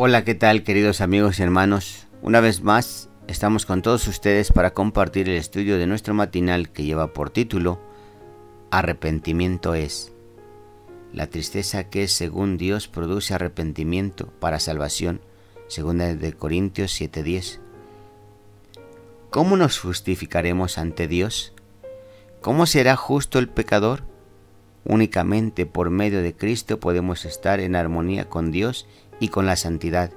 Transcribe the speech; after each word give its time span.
Hola, 0.00 0.22
¿qué 0.22 0.36
tal 0.36 0.62
queridos 0.62 1.00
amigos 1.00 1.40
y 1.40 1.42
hermanos? 1.42 2.06
Una 2.22 2.38
vez 2.38 2.62
más, 2.62 3.08
estamos 3.26 3.66
con 3.66 3.82
todos 3.82 4.06
ustedes 4.06 4.52
para 4.52 4.72
compartir 4.72 5.28
el 5.28 5.34
estudio 5.34 5.76
de 5.76 5.88
nuestro 5.88 6.14
matinal 6.14 6.70
que 6.70 6.84
lleva 6.84 7.12
por 7.12 7.30
título 7.30 7.80
Arrepentimiento 8.70 9.74
es. 9.74 10.12
La 11.12 11.26
tristeza 11.26 11.90
que 11.90 12.06
según 12.06 12.58
Dios 12.58 12.86
produce 12.86 13.34
arrepentimiento 13.34 14.28
para 14.38 14.60
salvación, 14.60 15.20
según 15.66 15.98
de 15.98 16.32
Corintios 16.32 16.92
7:10. 16.92 17.58
¿Cómo 19.30 19.56
nos 19.56 19.80
justificaremos 19.80 20.78
ante 20.78 21.08
Dios? 21.08 21.54
¿Cómo 22.40 22.66
será 22.66 22.94
justo 22.94 23.40
el 23.40 23.48
pecador? 23.48 24.04
Únicamente 24.84 25.66
por 25.66 25.90
medio 25.90 26.22
de 26.22 26.34
Cristo 26.34 26.80
podemos 26.80 27.24
estar 27.24 27.60
en 27.60 27.76
armonía 27.76 28.28
con 28.28 28.50
Dios 28.50 28.86
y 29.20 29.28
con 29.28 29.46
la 29.46 29.56
santidad. 29.56 30.10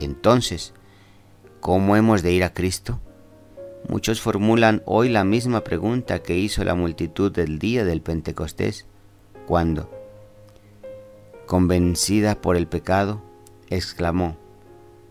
Entonces, 0.00 0.74
¿cómo 1.60 1.96
hemos 1.96 2.22
de 2.22 2.32
ir 2.32 2.44
a 2.44 2.52
Cristo? 2.52 3.00
Muchos 3.88 4.20
formulan 4.20 4.82
hoy 4.84 5.08
la 5.08 5.24
misma 5.24 5.64
pregunta 5.64 6.22
que 6.22 6.36
hizo 6.36 6.64
la 6.64 6.74
multitud 6.74 7.32
del 7.32 7.58
día 7.58 7.84
del 7.84 8.02
Pentecostés, 8.02 8.86
cuando, 9.46 9.90
convencida 11.46 12.40
por 12.40 12.56
el 12.56 12.66
pecado, 12.68 13.22
exclamó, 13.68 14.36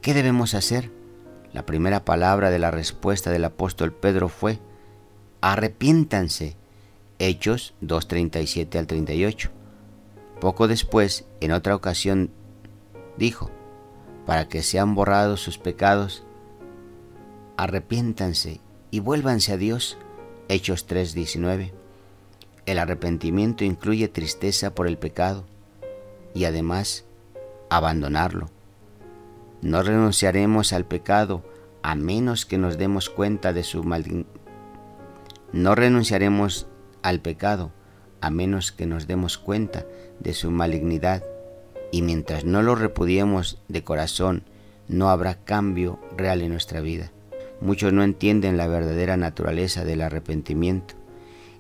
¿qué 0.02 0.14
debemos 0.14 0.54
hacer? 0.54 0.92
La 1.52 1.66
primera 1.66 2.06
palabra 2.06 2.52
de 2.52 2.60
la 2.60 2.72
respuesta 2.72 3.32
del 3.32 3.44
apóstol 3.44 3.92
Pedro 3.92 4.30
fue, 4.30 4.60
arrepiéntanse. 5.42 6.56
Hechos 7.22 7.74
2.37 7.82 8.80
al 8.80 8.88
38. 8.88 9.50
Poco 10.40 10.70
después, 10.70 11.26
en 11.42 11.52
otra 11.52 11.76
ocasión, 11.76 12.32
dijo, 13.18 13.52
para 14.26 14.48
que 14.48 14.64
sean 14.64 14.96
borrados 14.96 15.42
sus 15.42 15.58
pecados, 15.58 16.24
arrepiéntanse 17.58 18.62
y 18.90 19.02
vuélvanse 19.02 19.52
a 19.52 19.58
Dios. 19.58 19.98
Hechos 20.48 20.88
3:19. 20.88 21.74
El 22.66 22.80
arrepentimiento 22.80 23.66
incluye 23.66 24.08
tristeza 24.08 24.74
por 24.74 24.88
el 24.88 24.98
pecado 24.98 25.44
y 26.34 26.46
además 26.46 27.04
abandonarlo. 27.70 28.50
No 29.62 29.84
renunciaremos 29.84 30.72
al 30.72 30.86
pecado 30.86 31.44
a 31.84 31.96
menos 31.96 32.46
que 32.46 32.58
nos 32.58 32.78
demos 32.78 33.10
cuenta 33.10 33.52
de 33.52 33.64
su 33.66 33.84
maldad. 33.84 34.26
No 35.52 35.76
renunciaremos 35.76 36.68
al 37.02 37.22
pecado 37.22 37.72
a 38.22 38.30
menos 38.30 38.72
que 38.72 38.86
nos 38.86 39.08
demos 39.08 39.38
cuenta 39.38 39.86
de 40.20 40.34
su 40.34 40.52
malignidad 40.52 41.24
y 41.92 42.02
mientras 42.02 42.44
no 42.46 42.62
lo 42.62 42.76
repudiemos 42.76 43.62
de 43.68 43.84
corazón, 43.84 44.44
no 44.88 45.10
habrá 45.10 45.36
cambio 45.36 46.00
real 46.18 46.42
en 46.42 46.52
nuestra 46.52 46.82
vida. 46.82 47.12
Muchos 47.62 47.94
no 47.94 48.04
entienden 48.04 48.58
la 48.58 48.68
verdadera 48.68 49.18
naturaleza 49.18 49.86
del 49.86 50.02
arrepentimiento 50.02 50.96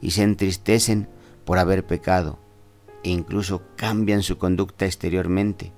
y 0.01 0.11
se 0.11 0.23
entristecen 0.23 1.07
por 1.45 1.57
haber 1.57 1.85
pecado 1.85 2.39
e 3.03 3.09
incluso 3.09 3.63
cambian 3.75 4.23
su 4.23 4.37
conducta 4.37 4.85
exteriormente 4.85 5.71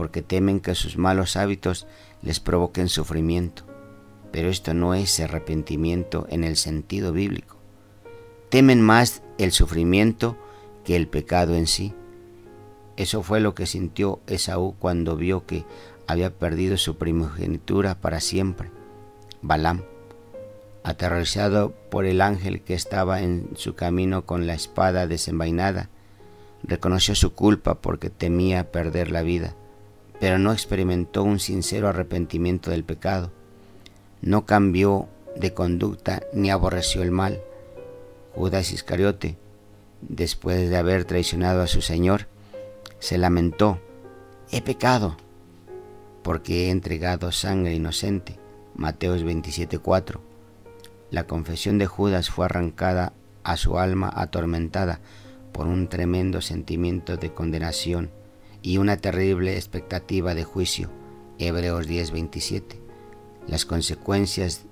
porque 0.00 0.22
temen 0.22 0.60
que 0.60 0.74
sus 0.74 0.96
malos 0.96 1.36
hábitos 1.36 1.86
les 2.22 2.40
provoquen 2.40 2.88
sufrimiento. 2.88 3.64
Pero 4.32 4.48
esto 4.48 4.72
no 4.72 4.94
es 4.94 5.20
arrepentimiento 5.20 6.26
en 6.30 6.42
el 6.42 6.56
sentido 6.56 7.12
bíblico. 7.12 7.59
Temen 8.50 8.82
más 8.82 9.22
el 9.38 9.52
sufrimiento 9.52 10.36
que 10.84 10.96
el 10.96 11.06
pecado 11.06 11.54
en 11.54 11.68
sí. 11.68 11.94
Eso 12.96 13.22
fue 13.22 13.40
lo 13.40 13.54
que 13.54 13.66
sintió 13.66 14.20
Esaú 14.26 14.74
cuando 14.78 15.16
vio 15.16 15.46
que 15.46 15.64
había 16.08 16.30
perdido 16.30 16.76
su 16.76 16.96
primogenitura 16.96 17.94
para 17.94 18.20
siempre. 18.20 18.70
Balaam, 19.40 19.82
aterrorizado 20.82 21.72
por 21.90 22.04
el 22.04 22.20
ángel 22.20 22.62
que 22.62 22.74
estaba 22.74 23.22
en 23.22 23.50
su 23.54 23.76
camino 23.76 24.26
con 24.26 24.48
la 24.48 24.54
espada 24.54 25.06
desenvainada, 25.06 25.88
reconoció 26.64 27.14
su 27.14 27.32
culpa 27.34 27.76
porque 27.76 28.10
temía 28.10 28.72
perder 28.72 29.12
la 29.12 29.22
vida, 29.22 29.54
pero 30.18 30.40
no 30.40 30.52
experimentó 30.52 31.22
un 31.22 31.38
sincero 31.38 31.88
arrepentimiento 31.88 32.72
del 32.72 32.82
pecado. 32.82 33.30
No 34.22 34.44
cambió 34.44 35.08
de 35.36 35.54
conducta 35.54 36.22
ni 36.34 36.50
aborreció 36.50 37.02
el 37.02 37.12
mal. 37.12 37.40
Judas 38.34 38.72
Iscariote, 38.72 39.36
después 40.02 40.70
de 40.70 40.76
haber 40.76 41.04
traicionado 41.04 41.62
a 41.62 41.66
su 41.66 41.82
Señor, 41.82 42.26
se 42.98 43.18
lamentó, 43.18 43.80
he 44.50 44.62
pecado, 44.62 45.16
porque 46.22 46.66
he 46.66 46.70
entregado 46.70 47.32
sangre 47.32 47.74
inocente. 47.74 48.38
Mateos 48.74 49.24
27:4. 49.24 50.20
La 51.10 51.26
confesión 51.26 51.78
de 51.78 51.86
Judas 51.86 52.30
fue 52.30 52.44
arrancada 52.44 53.12
a 53.42 53.56
su 53.56 53.78
alma 53.78 54.12
atormentada 54.14 55.00
por 55.52 55.66
un 55.66 55.88
tremendo 55.88 56.40
sentimiento 56.40 57.16
de 57.16 57.32
condenación 57.32 58.10
y 58.62 58.78
una 58.78 58.96
terrible 58.96 59.56
expectativa 59.56 60.34
de 60.34 60.44
juicio. 60.44 60.90
Hebreos 61.38 61.88
10:27. 61.88 62.80
Las 63.48 63.64
consecuencias 63.64 64.64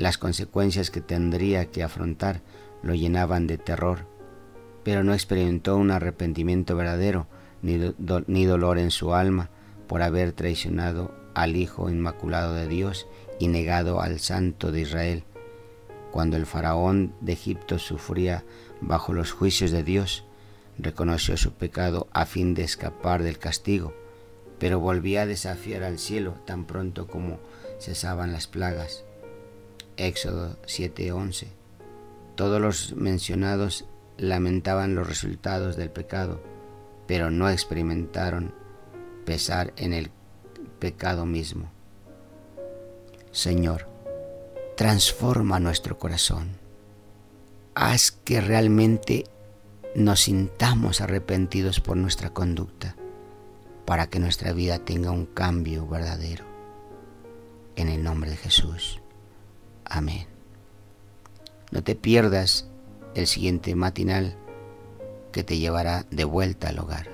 las 0.00 0.18
consecuencias 0.18 0.90
que 0.90 1.00
tendría 1.00 1.66
que 1.66 1.84
afrontar 1.84 2.42
lo 2.82 2.94
llenaban 2.94 3.46
de 3.46 3.56
terror 3.56 4.10
pero 4.82 5.04
no 5.04 5.12
experimentó 5.12 5.76
un 5.76 5.90
arrepentimiento 5.90 6.76
verdadero 6.76 7.26
ni, 7.62 8.44
dolor 8.44 8.78
en 8.78 8.90
su 8.90 9.14
alma 9.14 9.50
por 9.86 10.02
haber 10.02 10.32
traicionado 10.32 11.14
al 11.34 11.56
Hijo 11.56 11.90
Inmaculado 11.90 12.54
de 12.54 12.66
Dios 12.66 13.06
y 13.38 13.48
negado 13.48 14.00
al 14.00 14.20
Santo 14.20 14.72
de 14.72 14.82
Israel. 14.82 15.24
Cuando 16.10 16.36
el 16.36 16.46
faraón 16.46 17.14
de 17.20 17.32
Egipto 17.32 17.78
sufría 17.78 18.44
bajo 18.80 19.12
los 19.12 19.32
juicios 19.32 19.70
de 19.70 19.82
Dios, 19.82 20.24
reconoció 20.78 21.36
su 21.36 21.52
pecado 21.52 22.08
a 22.12 22.24
fin 22.24 22.54
de 22.54 22.64
escapar 22.64 23.22
del 23.22 23.38
castigo, 23.38 23.92
pero 24.58 24.80
volvía 24.80 25.22
a 25.22 25.26
desafiar 25.26 25.82
al 25.82 25.98
cielo 25.98 26.34
tan 26.46 26.64
pronto 26.64 27.06
como 27.06 27.38
cesaban 27.78 28.32
las 28.32 28.46
plagas. 28.46 29.04
Éxodo 30.00 30.56
7:11. 30.66 31.48
Todos 32.34 32.60
los 32.60 32.94
mencionados 32.94 33.84
lamentaban 34.16 34.94
los 34.94 35.06
resultados 35.06 35.76
del 35.76 35.90
pecado, 35.90 36.40
pero 37.06 37.30
no 37.30 37.50
experimentaron 37.50 38.54
pesar 39.26 39.74
en 39.76 39.92
el 39.92 40.10
pecado 40.78 41.26
mismo. 41.26 41.70
Señor, 43.30 43.86
transforma 44.76 45.60
nuestro 45.60 45.98
corazón. 45.98 46.52
Haz 47.74 48.10
que 48.10 48.40
realmente 48.40 49.26
nos 49.94 50.20
sintamos 50.20 51.02
arrepentidos 51.02 51.80
por 51.80 51.98
nuestra 51.98 52.30
conducta, 52.30 52.96
para 53.84 54.08
que 54.08 54.18
nuestra 54.18 54.52
vida 54.52 54.78
tenga 54.78 55.10
un 55.10 55.26
cambio 55.26 55.86
verdadero. 55.86 56.44
En 57.76 57.88
el 57.88 58.02
nombre 58.02 58.30
de 58.30 58.36
Jesús. 58.36 58.99
Amén. 59.90 60.26
No 61.72 61.82
te 61.82 61.94
pierdas 61.94 62.68
el 63.14 63.26
siguiente 63.26 63.74
matinal 63.74 64.36
que 65.32 65.44
te 65.44 65.58
llevará 65.58 66.06
de 66.10 66.24
vuelta 66.24 66.68
al 66.68 66.78
hogar. 66.78 67.08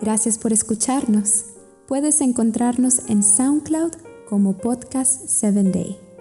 Gracias 0.00 0.36
por 0.36 0.52
escucharnos. 0.52 1.44
Puedes 1.86 2.20
encontrarnos 2.20 3.08
en 3.08 3.22
SoundCloud 3.22 3.92
como 4.28 4.58
Podcast 4.58 5.28
7 5.28 5.62
Day. 5.62 6.11